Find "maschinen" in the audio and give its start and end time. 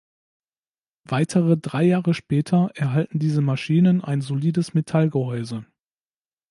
3.41-4.03